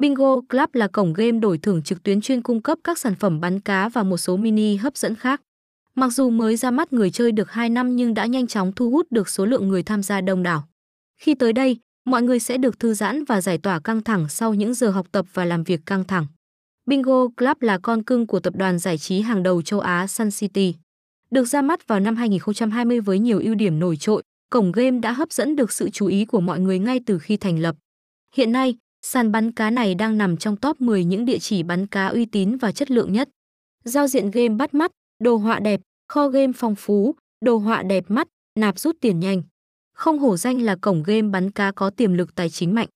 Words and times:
Bingo 0.00 0.40
Club 0.48 0.68
là 0.72 0.88
cổng 0.88 1.12
game 1.12 1.38
đổi 1.38 1.58
thưởng 1.58 1.82
trực 1.82 2.02
tuyến 2.02 2.20
chuyên 2.20 2.42
cung 2.42 2.62
cấp 2.62 2.78
các 2.84 2.98
sản 2.98 3.14
phẩm 3.14 3.40
bắn 3.40 3.60
cá 3.60 3.88
và 3.88 4.02
một 4.02 4.16
số 4.16 4.36
mini 4.36 4.76
hấp 4.76 4.96
dẫn 4.96 5.14
khác. 5.14 5.42
Mặc 5.94 6.08
dù 6.08 6.30
mới 6.30 6.56
ra 6.56 6.70
mắt 6.70 6.92
người 6.92 7.10
chơi 7.10 7.32
được 7.32 7.50
2 7.50 7.68
năm 7.68 7.96
nhưng 7.96 8.14
đã 8.14 8.26
nhanh 8.26 8.46
chóng 8.46 8.72
thu 8.72 8.90
hút 8.90 9.06
được 9.10 9.28
số 9.28 9.46
lượng 9.46 9.68
người 9.68 9.82
tham 9.82 10.02
gia 10.02 10.20
đông 10.20 10.42
đảo. 10.42 10.68
Khi 11.20 11.34
tới 11.34 11.52
đây, 11.52 11.76
mọi 12.04 12.22
người 12.22 12.40
sẽ 12.40 12.58
được 12.58 12.78
thư 12.78 12.94
giãn 12.94 13.24
và 13.24 13.40
giải 13.40 13.58
tỏa 13.58 13.80
căng 13.80 14.02
thẳng 14.02 14.28
sau 14.28 14.54
những 14.54 14.74
giờ 14.74 14.90
học 14.90 15.06
tập 15.12 15.26
và 15.34 15.44
làm 15.44 15.64
việc 15.64 15.80
căng 15.86 16.04
thẳng. 16.04 16.26
Bingo 16.86 17.28
Club 17.36 17.56
là 17.60 17.78
con 17.78 18.02
cưng 18.02 18.26
của 18.26 18.40
tập 18.40 18.56
đoàn 18.56 18.78
giải 18.78 18.98
trí 18.98 19.20
hàng 19.20 19.42
đầu 19.42 19.62
châu 19.62 19.80
Á 19.80 20.06
Sun 20.06 20.30
City. 20.30 20.74
Được 21.30 21.44
ra 21.44 21.62
mắt 21.62 21.88
vào 21.88 22.00
năm 22.00 22.16
2020 22.16 23.00
với 23.00 23.18
nhiều 23.18 23.38
ưu 23.38 23.54
điểm 23.54 23.78
nổi 23.78 23.96
trội, 23.96 24.22
cổng 24.50 24.72
game 24.72 24.98
đã 24.98 25.12
hấp 25.12 25.32
dẫn 25.32 25.56
được 25.56 25.72
sự 25.72 25.90
chú 25.90 26.06
ý 26.06 26.24
của 26.24 26.40
mọi 26.40 26.60
người 26.60 26.78
ngay 26.78 27.00
từ 27.06 27.18
khi 27.18 27.36
thành 27.36 27.58
lập. 27.58 27.76
Hiện 28.34 28.52
nay, 28.52 28.74
sàn 29.02 29.32
bắn 29.32 29.52
cá 29.52 29.70
này 29.70 29.94
đang 29.94 30.18
nằm 30.18 30.36
trong 30.36 30.56
top 30.56 30.80
10 30.80 31.04
những 31.04 31.24
địa 31.24 31.38
chỉ 31.38 31.62
bắn 31.62 31.86
cá 31.86 32.06
uy 32.06 32.26
tín 32.26 32.56
và 32.56 32.72
chất 32.72 32.90
lượng 32.90 33.12
nhất. 33.12 33.28
Giao 33.84 34.06
diện 34.06 34.30
game 34.30 34.48
bắt 34.48 34.74
mắt, 34.74 34.90
đồ 35.22 35.36
họa 35.36 35.60
đẹp, 35.60 35.80
kho 36.08 36.28
game 36.28 36.52
phong 36.56 36.74
phú, 36.74 37.14
đồ 37.44 37.56
họa 37.56 37.82
đẹp 37.82 38.04
mắt, 38.08 38.28
nạp 38.58 38.78
rút 38.78 38.96
tiền 39.00 39.20
nhanh. 39.20 39.42
Không 39.94 40.18
hổ 40.18 40.36
danh 40.36 40.62
là 40.62 40.76
cổng 40.80 41.02
game 41.02 41.22
bắn 41.22 41.50
cá 41.50 41.72
có 41.72 41.90
tiềm 41.90 42.14
lực 42.14 42.34
tài 42.34 42.50
chính 42.50 42.74
mạnh. 42.74 42.88